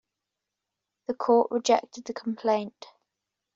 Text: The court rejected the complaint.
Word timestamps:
The 1.05 1.13
court 1.13 1.51
rejected 1.51 2.05
the 2.05 2.13
complaint. 2.15 2.87